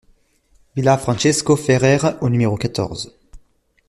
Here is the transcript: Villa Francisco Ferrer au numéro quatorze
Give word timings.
Villa 0.75 0.97
Francisco 0.97 1.55
Ferrer 1.55 2.15
au 2.21 2.29
numéro 2.29 2.57
quatorze 2.57 3.15